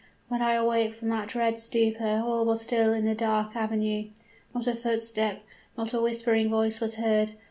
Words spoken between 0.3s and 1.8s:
I awoke from that dread